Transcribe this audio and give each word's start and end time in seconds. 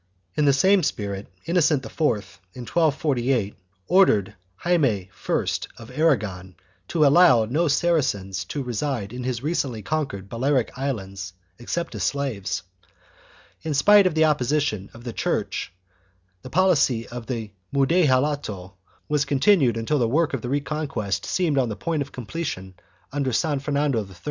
1 0.33 0.33
In 0.41 0.45
the 0.45 0.51
same 0.53 0.81
spirit 0.81 1.27
Innocent 1.45 1.85
IV, 1.85 2.01
in 2.55 2.61
1248, 2.65 3.55
ordered 3.87 4.33
Jaime 4.55 5.07
I 5.13 5.43
of 5.77 5.91
Aragon 5.93 6.55
to 6.87 7.05
allow 7.05 7.45
no 7.45 7.67
Saracens 7.67 8.43
to 8.45 8.63
reside 8.63 9.13
in 9.13 9.23
his 9.25 9.43
recently 9.43 9.83
conquered 9.83 10.27
Balearic 10.27 10.71
Isles 10.75 11.33
except 11.59 11.93
as 11.93 12.01
slaves.2 12.03 12.61
In 13.61 13.73
spite 13.75 14.07
of 14.07 14.15
the 14.15 14.25
opposition 14.25 14.89
of 14.91 15.03
the 15.03 15.13
Church 15.13 15.71
the 16.41 16.49
policy 16.49 17.07
of 17.07 17.27
the 17.27 17.51
mudejalato 17.71 18.73
was 19.07 19.23
continued 19.23 19.77
until 19.77 19.99
the 19.99 20.07
work 20.07 20.33
of 20.33 20.41
the 20.41 20.49
Reconquest 20.49 21.27
.seemed 21.27 21.59
on 21.59 21.69
the 21.69 21.75
point 21.75 22.01
of 22.01 22.11
completion 22.11 22.73
under 23.13 23.31
San 23.31 23.59
Fernando 23.59 24.03
III. 24.03 24.15